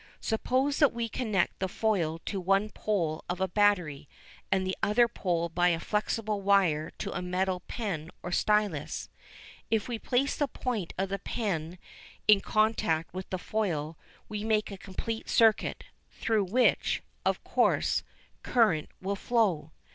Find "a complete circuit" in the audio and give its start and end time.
14.71-15.83